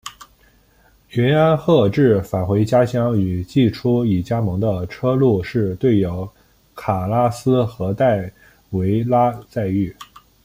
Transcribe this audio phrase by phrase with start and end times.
[1.11, 6.27] 云安贺治返回家乡与季初已加盟的车路士队友
[6.73, 8.33] 卡拉斯和戴
[8.71, 9.95] 维拉再遇。